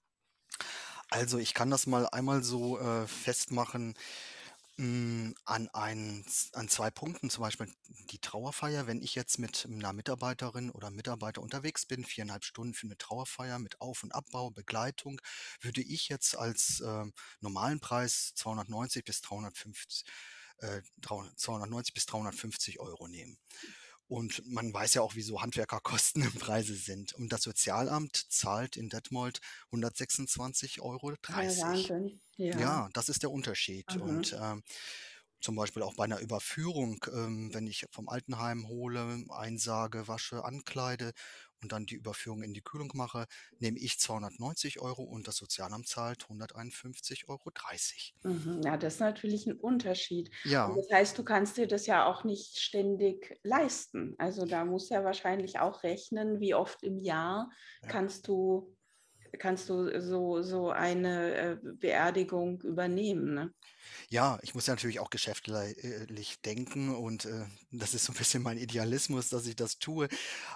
Also, 1.09 1.37
ich 1.37 1.53
kann 1.53 1.69
das 1.69 1.87
mal 1.87 2.07
einmal 2.11 2.43
so, 2.43 2.79
äh, 2.79 3.07
festmachen, 3.07 3.95
hm, 4.79 5.33
an 5.45 5.69
ein 5.73 6.23
an 6.53 6.69
2 6.69 6.91
Punkten, 6.91 7.31
zum 7.31 7.43
Beispiel 7.43 7.67
die 8.11 8.19
Trauerfeier. 8.19 8.85
Wenn 8.85 9.01
ich 9.01 9.15
jetzt 9.15 9.39
mit 9.39 9.67
einer 9.71 9.91
Mitarbeiterin 9.91 10.69
oder 10.69 10.91
Mitarbeiter 10.91 11.41
unterwegs 11.41 11.87
bin, 11.87 12.05
4,5 12.05 12.43
Stunden 12.43 12.73
für 12.75 12.85
eine 12.85 12.97
Trauerfeier 12.97 13.57
mit 13.57 13.81
Auf 13.81 14.03
und 14.03 14.13
Abbau, 14.13 14.51
Begleitung, 14.51 15.19
würde 15.61 15.81
ich 15.81 16.09
jetzt 16.09 16.37
als, 16.37 16.83
ähm, 16.85 17.13
normalen 17.41 17.79
Preis 17.79 18.33
290 18.35 19.03
bis 19.03 19.21
350 19.21 20.05
äh, 20.59 20.81
300 21.01 21.39
290 21.39 21.93
bis 21.93 22.05
350 22.05 22.79
Euro 22.79 23.07
nehmen. 23.07 23.37
Und 24.07 24.41
man 24.47 24.73
weiß 24.73 24.93
ja 24.93 25.01
auch, 25.01 25.15
wie 25.15 25.21
so 25.21 25.41
Handwerkerkosten 25.41 26.21
im 26.23 26.33
Preise 26.33 26.75
sind. 26.75 27.13
Und 27.13 27.29
das 27.33 27.41
Sozialamt 27.43 28.15
zahlt 28.31 28.77
in 28.77 28.89
Detmold 28.89 29.41
126,30 29.71 30.81
Euro. 30.81 31.13
Ja. 32.37 32.59
Ja. 32.59 32.89
Das 32.93 33.09
ist 33.09 33.23
der 33.23 33.31
Unterschied. 33.31 33.95
Und 33.97 34.31
Mhm. 34.31 34.39
ähm, 34.41 34.63
zum 35.41 35.55
Beispiel 35.55 35.83
auch 35.83 35.95
bei 35.95 36.03
einer 36.05 36.19
Überführung, 36.19 37.03
ähm, 37.13 37.53
wenn 37.53 37.67
ich 37.67 37.85
vom 37.91 38.09
Altenheim 38.09 38.67
hole, 38.67 39.23
einsage, 39.29 40.07
wasche, 40.07 40.43
ankleide 40.45 41.13
und 41.61 41.71
dann 41.71 41.85
die 41.85 41.95
Überführung 41.95 42.43
in 42.43 42.53
die 42.53 42.61
Kühlung 42.61 42.91
mache, 42.95 43.25
nehme 43.59 43.79
ich 43.79 43.99
290 43.99 44.79
Euro 44.79 45.03
und 45.03 45.27
das 45.27 45.37
Sozialamt 45.37 45.87
zahlt 45.87 46.27
151,30 46.29 47.27
Euro. 47.27 47.51
Mhm. 48.23 48.61
Ja, 48.65 48.77
das 48.77 48.95
ist 48.95 48.99
natürlich 48.99 49.45
ein 49.47 49.57
Unterschied. 49.59 50.29
Und 50.65 50.75
Ja, 50.75 50.77
das 50.77 50.87
heißt, 50.91 51.17
du 51.17 51.23
kannst 51.23 51.57
dir 51.57 51.67
das 51.67 51.85
ja 51.85 52.05
auch 52.07 52.23
nicht 52.23 52.57
ständig 52.59 53.39
leisten. 53.43 54.15
Also 54.17 54.45
da 54.45 54.65
musst 54.65 54.89
du 54.89 54.95
ja 54.95 55.03
wahrscheinlich 55.03 55.59
auch 55.59 55.83
rechnen, 55.83 56.39
wie 56.39 56.53
oft 56.55 56.83
im 56.83 56.97
Jahr 56.97 57.49
ja. 57.81 57.97
kannst 57.97 58.27
du, 58.27 58.76
kannst 59.39 59.69
du 59.69 59.99
so, 60.01 60.41
so 60.41 60.71
eine 60.71 61.33
äh, 61.35 61.57
Beerdigung 61.61 62.61
übernehmen. 62.61 63.33
Ne? 63.33 63.53
Ja, 64.09 64.39
ich 64.41 64.53
muss 64.53 64.67
ja 64.67 64.73
natürlich 64.73 64.99
auch 64.99 65.09
geschäftlich 65.09 66.41
denken 66.41 66.95
und 66.95 67.25
äh, 67.25 67.45
das 67.71 67.93
ist 67.93 68.05
so 68.05 68.13
ein 68.13 68.17
bisschen 68.17 68.43
mein 68.43 68.57
Idealismus, 68.57 69.29
dass 69.29 69.47
ich 69.47 69.55
das 69.55 69.79
tue. 69.79 70.07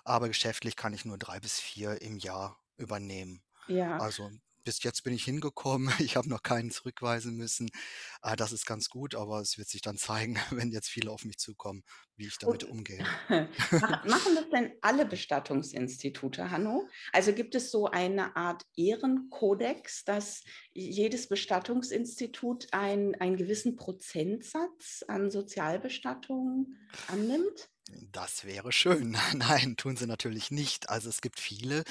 Aber 0.03 0.27
geschäftlich 0.27 0.75
kann 0.75 0.93
ich 0.93 1.05
nur 1.05 1.17
drei 1.17 1.39
bis 1.39 1.59
vier 1.59 2.01
im 2.01 2.17
Jahr 2.17 2.59
übernehmen. 2.77 3.41
Ja, 3.67 3.97
Also 3.97 4.31
bis 4.63 4.83
jetzt 4.83 5.03
bin 5.03 5.13
ich 5.13 5.23
hingekommen. 5.23 5.89
Ich 6.11 6.17
habe 6.17 6.29
noch 6.29 6.43
keinen 6.43 6.71
zurückweisen 6.71 7.35
müssen. 7.35 7.69
Ah, 8.21 8.35
das 8.35 8.51
ist 8.51 8.65
ganz 8.65 8.89
gut, 8.89 9.15
aber 9.15 9.39
es 9.39 9.57
wird 9.57 9.69
sich 9.69 9.81
dann 9.81 9.97
zeigen, 9.97 10.37
wenn 10.51 10.71
jetzt 10.71 10.89
viele 10.89 11.11
auf 11.11 11.25
mich 11.25 11.37
zukommen, 11.37 11.83
wie 12.15 12.27
ich 12.27 12.37
damit 12.37 12.63
Und 12.63 12.71
umgehe. 12.71 13.05
mach 13.29 14.05
machen 14.05 14.35
das 14.35 14.49
denn 14.51 14.73
alle 14.81 15.05
Bestattungsinstitute, 15.05 16.51
Hanno? 16.51 16.87
Also 17.13 17.33
gibt 17.33 17.55
es 17.55 17.71
so 17.71 17.87
eine 17.87 18.35
Art 18.35 18.63
Ehrenkodex, 18.75 20.03
dass 20.03 20.43
jedes 20.73 21.27
Bestattungsinstitut 21.27 22.67
ein 22.71 23.15
einen 23.15 23.37
gewissen 23.37 23.75
Prozentsatz 23.75 25.03
an 25.07 25.31
Sozialbestattung 25.31 26.75
annimmt? 27.07 27.70
Das 28.11 28.45
wäre 28.45 28.71
schön. 28.71 29.17
Nein, 29.33 29.75
tun 29.77 29.95
sie 29.97 30.05
natürlich 30.07 30.51
nicht. 30.51 30.89
Also 30.89 31.09
es 31.09 31.21
gibt 31.21 31.39
viele, 31.39 31.83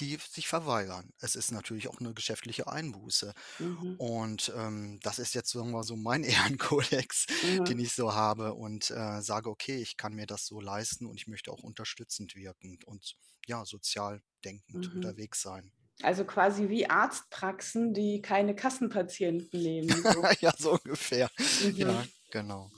die 0.00 0.16
sich 0.16 0.48
verweigern. 0.48 1.10
Es 1.20 1.34
ist 1.36 1.50
natürlich 1.52 1.88
auch 1.88 1.98
eine 2.00 2.14
geschäftliche 2.14 2.66
Einbuße. 2.68 3.32
Mhm, 3.58 3.98
Und, 3.98 4.52
ähm, 4.56 5.00
das 5.02 5.18
ist 5.18 5.34
jetzt, 5.34 5.50
sagen 5.50 5.72
wir 5.72 5.84
so, 5.84 5.96
mein 5.96 6.24
Ehrenkodex, 6.24 7.26
den 7.68 7.78
mhm, 7.78 7.80
ich 7.80 7.94
so 7.94 8.14
habe 8.14 8.54
und, 8.54 8.90
äh, 8.90 9.22
sage: 9.22 9.50
„Okay, 9.50 9.76
ich 9.82 9.96
kann 9.96 10.14
mir 10.14 10.26
das 10.26 10.46
so 10.46 10.60
leisten 10.60 11.06
und 11.06 11.16
ich 11.20 11.26
möchte 11.28 11.50
auch 11.52 11.62
unterstützend 11.62 12.34
wirken 12.36 12.78
und, 12.86 13.16
ja, 13.46 13.64
sozial 13.64 14.22
denkend 14.44 14.88
mhm. 14.92 14.92
unterwegs 14.92 15.42
sein.“ 15.42 15.72
Also 16.02 16.24
quasi 16.26 16.68
wie 16.70 16.88
Arztpraxen, 16.90 17.94
die 17.94 18.22
keine 18.22 18.56
Kassenpatienten 18.56 19.62
nehmen, 19.62 20.04
so. 20.04 20.30
Ja, 20.40 20.52
so 20.58 20.72
ungefähr. 20.72 21.30
Ja, 21.76 22.04
Mhm. 22.04 22.12
genau. 22.30 22.70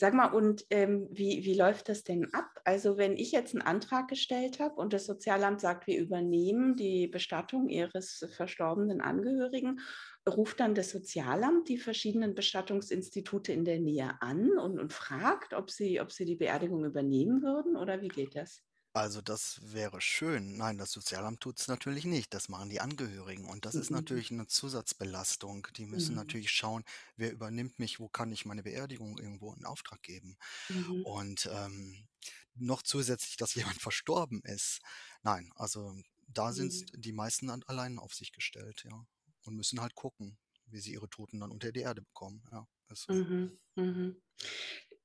Sag 0.00 0.14
mal, 0.14 0.28
und 0.28 0.64
ähm, 0.70 1.08
wie, 1.10 1.44
wie 1.44 1.54
läuft 1.58 1.88
das 1.88 2.04
denn 2.04 2.32
ab? 2.32 2.46
Also 2.62 2.98
wenn 2.98 3.16
ich 3.16 3.32
jetzt 3.32 3.52
einen 3.52 3.66
Antrag 3.66 4.06
gestellt 4.06 4.60
habe 4.60 4.76
und 4.76 4.92
das 4.92 5.06
Sozialamt 5.06 5.60
sagt, 5.60 5.88
wir 5.88 5.98
übernehmen 5.98 6.76
die 6.76 7.08
Bestattung 7.08 7.68
Ihres 7.68 8.24
verstorbenen 8.30 9.00
Angehörigen, 9.00 9.80
ruft 10.28 10.60
dann 10.60 10.76
das 10.76 10.90
Sozialamt 10.90 11.68
die 11.68 11.78
verschiedenen 11.78 12.36
Bestattungsinstitute 12.36 13.52
in 13.52 13.64
der 13.64 13.80
Nähe 13.80 14.12
an 14.20 14.56
und, 14.56 14.78
und 14.78 14.92
fragt, 14.92 15.52
ob 15.52 15.68
sie, 15.68 16.00
ob 16.00 16.12
sie 16.12 16.26
die 16.26 16.36
Beerdigung 16.36 16.84
übernehmen 16.84 17.42
würden 17.42 17.76
oder 17.76 18.00
wie 18.00 18.06
geht 18.06 18.36
das? 18.36 18.67
Also, 18.94 19.20
das 19.20 19.60
wäre 19.62 20.00
schön. 20.00 20.56
Nein, 20.56 20.78
das 20.78 20.92
Sozialamt 20.92 21.40
tut 21.40 21.60
es 21.60 21.68
natürlich 21.68 22.04
nicht. 22.04 22.32
Das 22.34 22.48
machen 22.48 22.68
die 22.70 22.80
Angehörigen 22.80 23.44
und 23.44 23.64
das 23.64 23.78
ist 23.78 23.90
Mhm. 23.90 23.92
natürlich 23.92 24.30
eine 24.32 24.46
Zusatzbelastung. 24.46 25.68
Die 25.76 25.86
müssen 25.86 26.14
Mhm. 26.14 26.16
natürlich 26.16 26.50
schauen, 26.50 26.84
wer 27.16 27.30
übernimmt 27.32 27.78
mich, 27.78 28.00
wo 28.00 28.08
kann 28.08 28.32
ich 28.32 28.44
meine 28.46 28.62
Beerdigung 28.62 29.18
irgendwo 29.18 29.52
in 29.52 29.64
Auftrag 29.66 30.02
geben? 30.02 30.36
Mhm. 30.70 31.02
Und, 31.02 31.48
ähm, 31.52 32.08
noch 32.54 32.82
zusätzlich, 32.82 33.36
dass 33.36 33.54
jemand 33.76 33.80
verstorben 33.80 34.42
ist. 34.44 34.80
Nein, 35.22 35.50
also, 35.56 35.94
da 36.26 36.52
sind 36.52 36.74
Mhm. 36.74 36.88
die 36.94 37.12
meisten 37.12 37.46
dann 37.48 37.62
allein 37.64 37.98
auf 37.98 38.14
sich 38.14 38.32
gestellt, 38.32 38.84
ja, 38.84 39.04
und 39.44 39.56
müssen 39.56 39.80
halt 39.80 39.94
gucken, 39.94 40.38
wie 40.66 40.80
sie 40.80 40.92
ihre 40.92 41.08
Toten 41.08 41.40
dann 41.40 41.52
unter 41.52 41.72
die 41.72 41.80
Erde 41.80 42.02
bekommen. 42.02 42.42
Ja, 42.52 42.66
ist 42.90 43.02
so. 43.04 43.16
Mhm. 43.16 43.58
Mhm. 43.76 44.22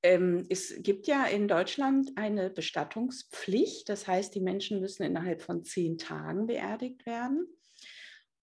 Ähm, 0.03 0.45
es 0.49 0.75
gibt 0.79 1.07
ja 1.07 1.25
in 1.25 1.47
Deutschland 1.47 2.11
eine 2.15 2.49
Bestattungspflicht. 2.49 3.87
Das 3.87 4.05
heißt, 4.07 4.35
die 4.35 4.41
Menschen 4.41 4.81
müssen 4.81 5.03
innerhalb 5.03 5.41
von 5.41 5.63
10 5.63 5.97
Tagen 5.97 6.45
beerdigt 6.45 7.05
werden. 7.05 7.47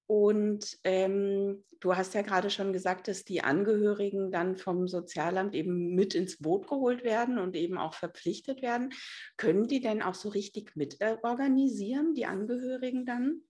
Und, 0.06 0.78
ähm, 0.84 1.64
du 1.78 1.94
hast 1.94 2.14
ja 2.14 2.22
gerade 2.22 2.50
schon 2.50 2.72
gesagt, 2.72 3.08
dass 3.08 3.24
die 3.24 3.42
Angehörigen 3.42 4.32
dann 4.32 4.56
vom 4.56 4.88
Sozialamt 4.88 5.54
eben 5.54 5.94
mit 5.94 6.14
ins 6.14 6.38
Boot 6.38 6.66
geholt 6.66 7.04
werden 7.04 7.38
und 7.38 7.54
eben 7.54 7.78
auch 7.78 7.94
verpflichtet 7.94 8.60
werden. 8.60 8.92
Können 9.36 9.68
die 9.68 9.80
denn 9.80 10.02
auch 10.02 10.14
so 10.14 10.30
richtig 10.30 10.74
mit, 10.74 11.00
äh, 11.00 11.16
organisieren, 11.22 12.14
die 12.14 12.26
Angehörigen 12.26 13.06
dann? 13.06 13.42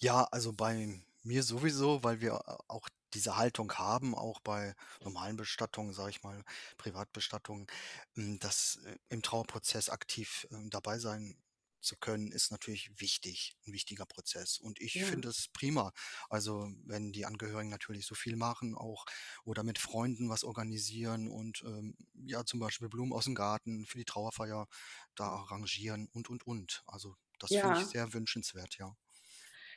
Ja, 0.00 0.28
also 0.30 0.52
bei 0.52 1.00
mir 1.22 1.42
sowieso, 1.42 2.02
weil 2.04 2.20
wir 2.20 2.40
auch 2.68 2.88
diese 3.14 3.36
Haltung 3.36 3.72
haben, 3.74 4.14
auch 4.14 4.40
bei 4.40 4.74
normalen 5.02 5.36
Bestattungen, 5.36 5.92
sage 5.94 6.10
ich 6.10 6.22
mal, 6.22 6.44
Privatbestattungen, 6.78 7.66
hm, 8.14 8.38
dass, 8.38 8.76
äh, 8.84 8.96
im 9.08 9.22
Trauerprozess 9.22 9.88
aktiv, 9.90 10.46
ähm, 10.50 10.70
dabei 10.70 10.98
sein 10.98 11.36
zu 11.82 11.96
können, 11.96 12.30
ist 12.30 12.50
natürlich 12.50 13.00
wichtig, 13.00 13.56
ein 13.66 13.72
wichtiger 13.72 14.04
Prozess. 14.04 14.58
Und 14.58 14.80
ich 14.82 15.02
Ja, 15.02 15.06
finde 15.06 15.28
es 15.30 15.48
prima. 15.48 15.92
Also, 16.28 16.70
wenn 16.84 17.10
die 17.12 17.24
Angehörigen 17.24 17.70
natürlich 17.70 18.04
so 18.04 18.14
viel 18.14 18.36
machen 18.36 18.74
auch 18.76 19.06
oder 19.44 19.62
mit 19.62 19.78
Freunden 19.78 20.28
was 20.28 20.44
organisieren 20.44 21.28
und, 21.28 21.62
ähm, 21.64 21.96
ja, 22.14 22.44
zum 22.44 22.60
Beispiel 22.60 22.88
Blumen 22.90 23.12
aus 23.14 23.24
dem 23.24 23.34
Garten 23.34 23.86
für 23.86 23.96
die 23.98 24.04
Trauerfeier 24.04 24.66
da 25.14 25.24
arrangieren 25.28 26.08
und, 26.12 26.28
und, 26.28 26.46
und. 26.46 26.82
Also, 26.86 27.16
das 27.38 27.54
finde 27.54 27.72
ich 27.74 27.86
ja. 27.86 27.88
sehr 27.88 28.12
wünschenswert, 28.12 28.76
ja. 28.78 28.94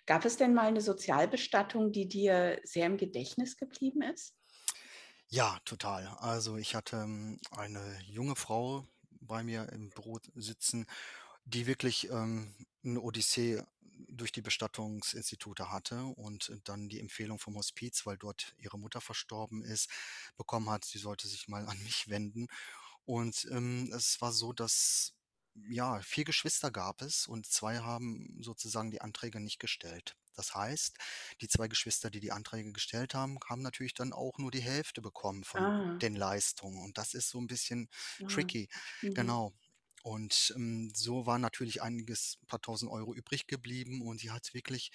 Gab 0.07 0.25
es 0.25 0.35
denn 0.37 0.53
mal 0.53 0.67
eine 0.67 0.81
Sozialbestattung, 0.81 1.91
die 1.93 2.07
dir 2.09 2.59
sehr 2.63 2.87
im 2.87 2.97
Gedächtnis 2.97 3.55
geblieben 3.57 4.01
ist? 4.01 4.33
Ja, 5.29 5.59
total. 5.65 6.07
Also, 6.19 6.57
ich 6.57 6.75
hatte, 6.75 7.01
hm, 7.03 7.39
eine 7.51 7.99
junge 8.05 8.35
Frau 8.35 8.85
bei 9.19 9.43
mir 9.43 9.69
im 9.71 9.89
Büro 9.89 10.19
sitzen, 10.35 10.85
die 11.45 11.67
wirklich, 11.67 12.09
ähm, 12.11 12.55
'ne 12.83 12.99
Odyssee 13.01 13.63
durch 14.09 14.31
die 14.31 14.41
Bestattungsinstitute 14.41 15.71
hatte 15.71 16.03
und 16.05 16.51
dann 16.65 16.89
die 16.89 16.99
Empfehlung 16.99 17.39
vom 17.39 17.55
Hospiz, 17.57 18.05
weil 18.05 18.17
dort 18.17 18.53
ihre 18.59 18.77
Mutter 18.79 19.01
verstorben 19.01 19.63
ist, 19.63 19.89
bekommen 20.37 20.69
hat, 20.69 20.85
sie 20.85 20.99
sollte 20.99 21.27
sich 21.27 21.47
mal 21.47 21.67
an 21.67 21.81
mich 21.83 22.09
wenden. 22.09 22.47
Und, 23.05 23.47
ähm, 23.51 23.91
es 23.95 24.21
war 24.21 24.31
so, 24.33 24.53
dass, 24.53 25.13
ja, 25.55 26.01
4 26.01 26.23
Geschwister 26.25 26.71
gab 26.71 27.01
es 27.01 27.27
und 27.27 27.45
2 27.47 27.79
haben 27.79 28.37
sozusagen 28.41 28.91
die 28.91 29.01
Anträge 29.01 29.39
nicht 29.39 29.59
gestellt. 29.59 30.15
Das 30.35 30.55
heißt, 30.55 30.97
die 31.41 31.47
2 31.47 31.67
Geschwister, 31.67 32.09
die 32.09 32.19
die 32.19 32.31
Anträge 32.31 32.71
gestellt 32.73 33.13
haben, 33.13 33.37
haben 33.47 33.61
natürlich 33.61 33.93
dann 33.93 34.13
auch 34.13 34.37
nur 34.39 34.51
die 34.51 34.61
Hälfte 34.61 35.01
bekommen 35.01 35.43
von 35.43 35.71
Ah, 35.71 36.01
den 36.01 36.15
Leistungen 36.15 36.83
und 36.83 36.97
das 36.97 37.13
ist 37.13 37.29
so 37.29 37.39
'n 37.39 37.47
bisschen 37.47 37.87
ah. 38.23 38.27
tricky. 38.27 38.67
Mhm. 39.01 39.13
Genau. 39.13 39.53
Und, 40.03 40.51
ähm, 40.55 40.91
so 40.95 41.25
war 41.27 41.39
natürlich 41.39 41.81
einiges 41.81 42.37
paar 42.47 42.61
Tausend 42.61 42.91
Euro 42.91 43.13
übrig 43.15 43.47
geblieben 43.47 44.01
und 44.01 44.19
sie 44.19 44.31
hat 44.31 44.53
wirklich 44.53 44.91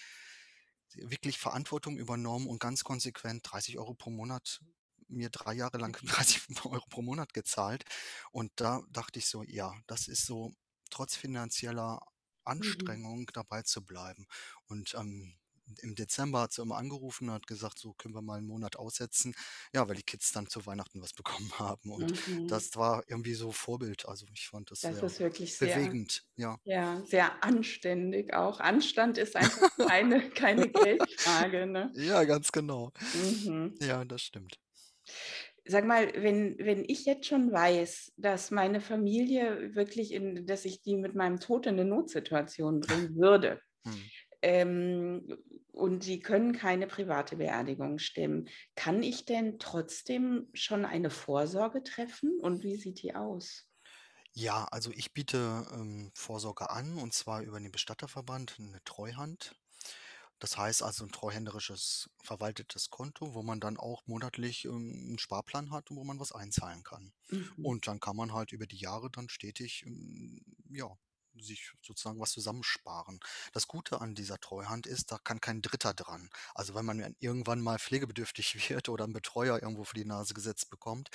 wirklich 0.94 1.38
Verantwortung 1.38 1.98
übernommen 1.98 2.46
und 2.46 2.60
ganz 2.60 2.84
konsequent 2.84 3.42
30 3.50 3.78
Euro 3.78 3.94
pro 3.94 4.10
Monat 4.10 4.60
mir 5.08 5.30
3 5.30 5.54
Jahre 5.54 5.78
lang 5.78 5.92
30 6.04 6.42
Euro 6.64 6.84
pro 6.90 7.02
Monat 7.02 7.34
gezahlt. 7.34 7.84
Und 8.32 8.52
da 8.56 8.82
dachte 8.90 9.18
ich 9.18 9.26
so: 9.28 9.42
„Ja, 9.44 9.74
das 9.86 10.08
ist 10.08 10.26
so 10.26 10.52
trotz 10.90 11.16
finanzieller 11.16 12.00
Mhm. 12.58 12.98
Anstrengung 12.98 13.26
dabei 13.32 13.62
zu 13.62 13.84
bleiben.“ 13.84 14.26
Und, 14.66 14.94
ähm, 14.94 15.38
im 15.82 15.94
Dezember 15.94 16.40
hat 16.42 16.52
sie 16.54 16.62
immer 16.62 16.76
angerufen 16.78 17.28
und 17.28 17.34
hat 17.34 17.46
gesagt: 17.46 17.78
„So, 17.78 17.92
können 17.94 18.14
wir 18.14 18.22
mal 18.22 18.38
einen 18.38 18.46
Monat 18.46 18.76
aussetzen?“ 18.76 19.34
Ja, 19.74 19.86
weil 19.88 19.96
die 19.96 20.02
Kids 20.02 20.32
dann 20.32 20.48
zu 20.48 20.64
Weihnachten 20.66 21.02
was 21.02 21.12
bekommen 21.14 21.58
haben 21.58 21.90
und 21.92 22.12
Mhm. 22.12 22.46
das 22.46 22.74
war 22.76 23.04
irgendwie 23.08 23.34
so 23.34 23.52
Vorbild. 23.52 24.06
Also, 24.08 24.26
ich 24.34 24.48
fand 24.48 24.70
das 24.70 24.82
Das 24.82 25.02
sehr 25.02 25.04
ist 25.04 25.20
wirklich 25.20 25.56
sehr 25.58 25.98
bewegend, 25.98 26.24
ja. 26.36 26.58
ja, 26.64 27.04
sehr 27.04 27.44
anständig 27.44 28.34
auch. 28.34 28.60
Anstand 28.60 29.18
ist 29.18 29.36
einfach 29.36 29.70
keine 29.86 30.30
keine 30.30 30.70
Geldfrage, 30.70 31.66
ne? 31.66 31.96
Ja, 31.96 32.24
ganz 32.24 32.52
genau. 32.52 32.92
Mhm. 33.12 33.80
Ja, 33.80 34.04
das 34.04 34.22
stimmt. 34.22 34.58
Sag 35.70 35.84
mal, 35.84 36.10
wenn 36.14 36.56
wenn 36.58 36.84
ich 36.88 37.04
jetzt 37.04 37.26
schon 37.26 37.52
weiß, 37.52 38.14
dass 38.16 38.50
meine 38.50 38.80
Familie 38.80 39.74
wirklich 39.74 40.12
in 40.12 40.46
dass 40.46 40.64
ich 40.64 40.80
die 40.82 40.96
mit 40.96 41.14
meinem 41.14 41.40
Tod 41.40 41.66
in 41.66 41.76
'ne 41.76 41.84
Notsituation 41.84 42.80
bringen 42.80 43.16
würde, 43.16 43.60
Mhm. 43.84 44.08
ähm, 44.42 45.38
und 45.72 46.06
die 46.06 46.20
können 46.20 46.52
keine 46.52 46.86
private 46.88 47.36
Beerdigung 47.36 47.98
stemmen, 47.98 48.48
kann 48.76 49.02
ich 49.02 49.26
denn 49.26 49.58
trotzdem 49.60 50.48
schon 50.54 50.84
eine 50.86 51.10
Vorsorge 51.10 51.82
treffen 51.84 52.38
und 52.40 52.62
wie 52.64 52.76
sieht 52.76 53.02
die 53.02 53.14
aus? 53.14 53.66
Ja, 54.34 54.64
also 54.70 54.90
ich 54.92 55.12
biete, 55.14 55.66
ähm, 55.72 56.10
Vorsorge 56.14 56.70
an 56.70 56.98
und 56.98 57.12
zwar 57.14 57.42
über 57.42 57.58
den 57.60 57.72
Bestatterverband, 57.72 58.56
eine 58.58 58.82
Treuhand. 58.84 59.54
Das 60.38 60.56
heißt 60.56 60.82
also 60.82 61.04
ein 61.04 61.12
treuhänderisches 61.12 62.10
verwaltetes 62.22 62.90
Konto, 62.90 63.34
wo 63.34 63.42
man 63.42 63.60
dann 63.60 63.76
auch 63.76 64.06
monatlich, 64.06 64.64
ähm, 64.64 65.14
'n 65.14 65.18
Sparplan 65.18 65.70
hat 65.70 65.90
und 65.90 65.96
wo 65.96 66.04
man 66.04 66.20
was 66.20 66.32
einzahlen 66.32 66.82
kann. 66.84 67.12
Mhm. 67.32 67.62
Und 67.62 67.86
dann 67.86 68.00
kann 68.00 68.16
man 68.16 68.32
halt 68.32 68.52
über 68.52 68.66
die 68.66 68.76
Jahre 68.78 69.10
dann 69.10 69.28
stetig, 69.28 69.82
hm, 69.84 70.40
ja, 70.70 70.88
sich 71.40 71.72
sozusagen 71.82 72.18
was 72.20 72.32
zusammensparen. 72.32 73.20
Das 73.52 73.68
Gute 73.68 74.00
an 74.00 74.14
dieser 74.14 74.38
Treuhand 74.40 74.86
ist, 74.86 75.12
da 75.12 75.18
kann 75.18 75.40
kein 75.40 75.62
Dritter 75.62 75.94
dran. 75.94 76.30
Also, 76.54 76.74
wenn 76.74 76.84
man 76.84 76.98
dann 76.98 77.14
irgendwann 77.20 77.60
mal 77.60 77.78
pflegebedürftig 77.78 78.54
wird 78.70 78.88
oder 78.88 79.04
'n 79.04 79.12
Betreuer 79.12 79.62
irgendwo 79.62 79.84
vor 79.84 79.94
die 79.94 80.04
Nase 80.04 80.34
gesetzt 80.34 80.70
bekommt, 80.70 81.10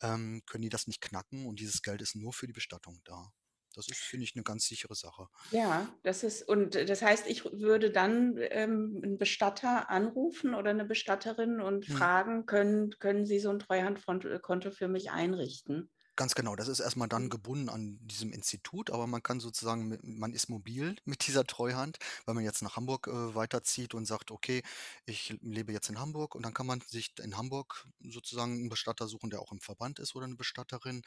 ähm, 0.00 0.42
können 0.46 0.62
die 0.62 0.68
das 0.70 0.86
nicht 0.86 1.00
knacken 1.00 1.46
und 1.46 1.60
dieses 1.60 1.82
Geld 1.82 2.02
ist 2.02 2.16
nur 2.16 2.32
für 2.32 2.46
die 2.46 2.52
Bestattung 2.52 3.00
da. 3.04 3.32
Das 3.78 3.88
ist, 3.88 4.00
finde 4.04 4.24
ich, 4.24 4.34
eine 4.36 4.44
ganz 4.44 4.66
sichere 4.66 4.94
Sache. 4.96 5.28
Ja, 5.52 5.98
das 6.02 6.24
ist 6.24 6.42
und 6.46 6.74
das 6.74 7.00
heißt, 7.00 7.26
ich 7.26 7.42
würde 7.46 7.90
dann, 7.90 8.36
ähm, 8.38 9.00
'n 9.02 9.16
Bestatter 9.16 9.88
anrufen 9.88 10.54
oder 10.54 10.74
'ne 10.74 10.84
Bestatterin 10.84 11.58
und 11.62 11.86
Mhm. 11.86 12.08
fragen: 12.10 12.44
„Können 12.44 12.90
können 12.98 13.24
Sie 13.24 13.38
so 13.38 13.48
'n 13.50 13.58
Treuhandfront 13.58 14.26
äh, 14.26 14.40
Konto 14.40 14.70
für 14.70 14.88
mich 14.88 15.10
einrichten?“ 15.10 15.88
Ganz 16.18 16.34
genau. 16.34 16.56
Das 16.56 16.66
ist 16.66 16.80
erstmal 16.80 17.08
dann 17.08 17.28
Mhm. 17.28 17.30
gebunden 17.30 17.68
an 17.68 17.96
diesem 18.02 18.32
Institut, 18.32 18.90
aber 18.90 19.06
man 19.06 19.22
kann 19.22 19.38
sozusagen 19.38 19.96
man 20.02 20.32
ist 20.32 20.48
mobil 20.48 20.96
mit 21.04 21.24
dieser 21.28 21.44
Treuhand. 21.44 21.98
Wenn 22.26 22.34
man 22.34 22.42
jetzt 22.42 22.60
nach 22.60 22.74
Hamburg, 22.74 23.06
äh, 23.06 23.36
weiterzieht 23.36 23.94
und 23.94 24.04
sagt: 24.04 24.32
„Okay, 24.32 24.64
ich 25.06 25.38
lebe 25.42 25.72
jetzt 25.72 25.88
in 25.90 26.00
Hamburg“, 26.00 26.34
und 26.34 26.42
dann 26.44 26.54
kann 26.54 26.66
man 26.66 26.80
sich 26.88 27.12
in 27.20 27.36
Hamburg 27.36 27.86
sozusagen 28.00 28.64
'n 28.64 28.68
Bestatter 28.68 29.06
suchen, 29.06 29.30
der 29.30 29.40
auch 29.40 29.52
im 29.52 29.60
Verband 29.60 30.00
ist 30.00 30.16
oder 30.16 30.26
'ne 30.26 30.34
Bestatterin 30.34 31.02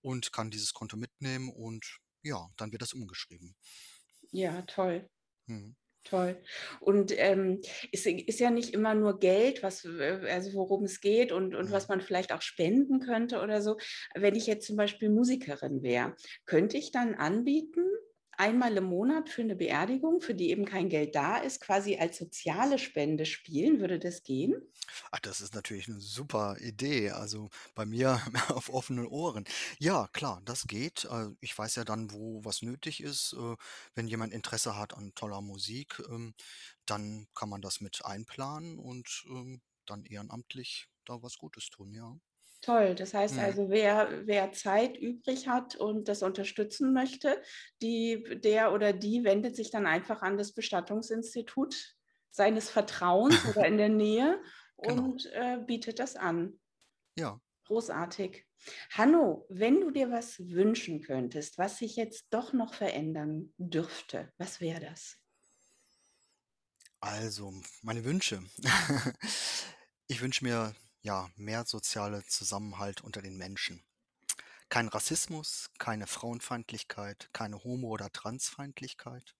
und 0.00 0.32
kann 0.32 0.50
dieses 0.50 0.74
Konto 0.74 0.96
mitnehmen 0.96 1.50
und 1.50 1.98
ja, 2.22 2.48
dann 2.56 2.72
wird 2.72 2.82
das 2.82 2.92
umgeschrieben. 2.92 3.54
Ja, 4.32 4.62
toll. 4.62 5.10
Mhm. 5.48 5.74
Toll. 6.04 6.42
Und, 6.80 7.12
ähm, 7.18 7.60
ist 7.92 8.06
ist 8.06 8.40
ja 8.40 8.50
nicht 8.50 8.72
immer 8.72 8.94
nur 8.94 9.18
Geld, 9.18 9.62
was 9.62 9.84
äh, 9.84 10.20
also 10.30 10.54
worum 10.54 10.84
es 10.84 11.00
geht 11.00 11.32
und 11.32 11.54
und 11.54 11.70
was 11.70 11.88
Mhm. 11.88 11.88
man 11.88 12.00
vielleicht 12.00 12.32
auch 12.32 12.40
spenden 12.40 13.00
könnte 13.00 13.40
oder 13.42 13.60
so. 13.60 13.76
Wenn 14.14 14.34
ich 14.34 14.46
jetzt 14.46 14.66
zum 14.66 14.76
Beispiel 14.76 15.10
Musikerin 15.10 15.82
wäre, 15.82 16.14
könnte 16.46 16.78
ich 16.78 16.92
dann 16.92 17.14
anbieten, 17.14 17.82
einmal 18.38 18.76
im 18.76 18.84
Monat 18.84 19.28
für 19.30 19.44
'ne 19.44 19.56
Beerdigung, 19.56 20.20
für 20.20 20.34
die 20.34 20.50
eben 20.50 20.64
kein 20.64 20.88
Geld 20.88 21.14
da 21.14 21.36
ist, 21.38 21.60
quasi 21.60 21.96
als 21.96 22.18
soziale 22.18 22.78
Spende 22.78 23.26
spielen? 23.26 23.80
Würde 23.80 23.98
das 23.98 24.22
gehen? 24.22 24.54
Ah, 25.12 25.18
das 25.22 25.40
ist 25.40 25.54
natürlich 25.54 25.88
'ne 25.88 26.00
super 26.00 26.56
Idee, 26.60 27.10
also 27.10 27.50
bei 27.74 27.84
mir 27.86 28.20
auf 28.48 28.68
offenen 28.70 29.06
Ohren. 29.06 29.44
Ja, 29.78 30.08
klar, 30.12 30.40
das 30.44 30.66
geht. 30.66 31.04
Äh, 31.04 31.28
ich 31.40 31.56
weiß 31.56 31.76
ja 31.76 31.84
dann, 31.84 32.10
wo 32.12 32.44
was 32.44 32.62
nötig 32.62 33.02
ist. 33.02 33.32
Äh, 33.34 33.56
wenn 33.94 34.08
jemand 34.08 34.32
Interesse 34.32 34.76
hat 34.76 34.94
an 34.94 35.12
toller 35.14 35.40
Musik, 35.42 36.00
ähm, 36.10 36.34
dann 36.86 37.28
kann 37.34 37.48
man 37.48 37.60
das 37.62 37.80
mit 37.80 38.04
einplanen 38.04 38.78
und, 38.78 39.24
ähm, 39.28 39.62
dann 39.86 40.04
ehrenamtlich 40.04 40.88
da 41.06 41.22
was 41.22 41.38
Gutes 41.38 41.70
tun, 41.70 41.92
ja. 41.94 42.18
Toll. 42.62 42.94
Das 42.96 43.14
heißt 43.14 43.38
Mhm. 43.38 43.38
also, 43.38 43.70
wer 43.70 44.26
wer 44.26 44.50
Zeit 44.52 44.96
übrig 44.96 45.46
hat 45.48 45.76
und 45.76 46.08
das 46.08 46.22
unterstützen 46.22 46.92
möchte, 46.92 47.40
die 47.82 48.24
der 48.42 48.72
oder 48.72 48.92
die 48.92 49.22
wendet 49.24 49.54
sich 49.54 49.70
dann 49.70 49.86
einfach 49.86 50.22
an 50.22 50.36
das 50.38 50.52
Bestattungsinstitut 50.54 51.94
seines 52.30 52.68
Vertrauens 52.70 53.44
oder 53.44 53.64
in 53.66 53.78
der 53.78 53.88
Nähe 53.88 54.40
Genau. 54.82 55.12
und, 55.12 55.26
äh, 55.32 55.58
bietet 55.64 55.98
das 56.00 56.16
an. 56.16 56.58
Ja. 57.16 57.40
Großartig. 57.66 58.46
Hanno, 58.90 59.46
wenn 59.48 59.80
du 59.80 59.90
dir 59.92 60.10
was 60.10 60.40
wünschen 60.40 61.02
könntest, 61.02 61.56
was 61.58 61.78
sich 61.78 61.94
jetzt 61.96 62.26
doch 62.30 62.52
noch 62.52 62.74
verändern 62.74 63.52
dürfte, 63.58 64.32
was 64.38 64.60
wäre 64.60 64.80
das? 64.80 65.18
Also, 67.00 67.52
meine 67.82 68.04
Wünsche. 68.04 68.42
Ich 70.10 70.22
wünsche 70.22 70.42
mir, 70.42 70.74
ja, 71.02 71.30
mehr 71.36 71.64
soziale 71.66 72.24
Zusammenhalt 72.24 73.02
unter 73.02 73.22
den 73.22 73.36
Menschen. 73.36 73.84
Kein 74.68 74.88
Rassismus, 74.88 75.70
keine 75.78 76.06
Frauenfeindlichkeit, 76.06 77.30
keine 77.32 77.64
Homo 77.64 77.88
oder 77.88 78.10
Transfeindlichkeit 78.12 79.34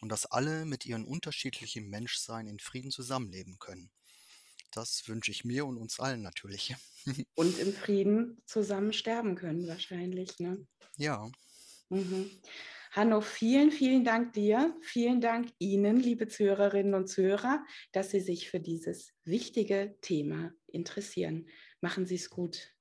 und 0.00 0.08
dass 0.10 0.26
alle 0.26 0.64
mit 0.64 0.86
ihren 0.86 1.04
unterschiedlichen 1.04 1.88
Menschsein 1.88 2.46
in 2.46 2.58
Frieden 2.58 2.90
zusammenleben 2.90 3.58
können. 3.58 3.90
Das 4.72 5.08
wünsche 5.08 5.30
ich 5.32 5.44
mir 5.44 5.66
und 5.66 5.78
uns 5.78 6.00
allen 6.00 6.22
natürlich. 6.22 6.74
Und 7.34 7.58
im 7.58 7.72
Frieden 7.72 8.42
zusammen 8.46 8.92
sterben 8.92 9.34
können 9.34 9.66
wahrscheinlich, 9.66 10.38
ne? 10.38 10.66
Ja. 10.96 11.30
Mhm. 11.88 12.30
Hanno, 12.92 13.20
vielen, 13.20 13.70
vielen 13.70 14.04
Dank 14.04 14.32
dir. 14.32 14.76
Vielen 14.82 15.20
Dank 15.20 15.50
Ihnen, 15.58 15.96
liebe 15.96 16.28
Zuhörerinnen 16.28 16.94
und 16.94 17.08
Zuhörer, 17.08 17.64
dass 17.92 18.10
Sie 18.10 18.20
sich 18.20 18.50
für 18.50 18.60
dieses 18.60 19.12
wichtige 19.24 19.96
Thema 20.00 20.52
interessieren. 20.72 21.48
Machen 21.80 22.06
Sie's 22.06 22.30
gut. 22.30 22.72